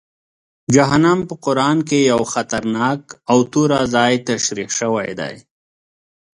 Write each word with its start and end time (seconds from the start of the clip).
جهنم 0.73 1.19
په 1.27 1.35
قرآن 1.45 1.77
کې 1.87 1.99
یو 2.11 2.21
خطرناک 2.33 3.01
او 3.31 3.37
توره 3.51 3.81
ځای 3.93 4.13
تشریح 4.27 4.69
شوی 4.79 5.09
دی. 5.19 5.35